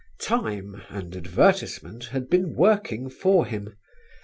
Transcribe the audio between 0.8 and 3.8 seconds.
and advertisement had been working for him.